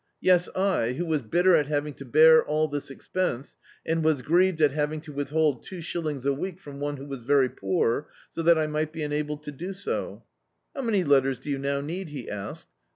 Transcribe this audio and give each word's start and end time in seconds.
Yes, 0.19 0.49
I, 0.55 0.93
who 0.93 1.05
was 1.05 1.21
bitter 1.21 1.53
at 1.55 1.67
having 1.67 1.93
to 1.93 2.05
bear 2.05 2.43
all 2.43 2.67
this 2.67 2.89
expense, 2.89 3.55
and 3.85 4.03
was 4.03 4.23
grieved 4.23 4.59
at 4.59 4.71
having 4.71 4.99
to 5.01 5.13
withhold 5.13 5.61
two 5.61 5.79
shillings 5.79 6.25
a 6.25 6.33
week 6.33 6.59
from 6.59 6.79
one 6.79 6.97
who 6.97 7.05
was 7.05 7.21
very 7.21 7.49
poor, 7.49 8.09
so 8.33 8.41
that 8.41 8.57
I 8.57 8.65
mi^t 8.65 8.91
be 8.91 9.03
enabled 9.03 9.43
to 9.43 9.51
do 9.51 9.73
so. 9.73 10.23
"How 10.75 10.81
many 10.81 11.03
letters 11.03 11.37
do 11.37 11.51
you 11.51 11.59
now 11.59 11.81
need?" 11.81 12.09
he 12.09 12.27
asked. 12.31 12.69